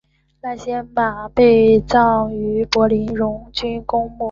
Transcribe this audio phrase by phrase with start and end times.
[0.41, 4.17] 赖歇瑙被葬于柏林荣军公墓。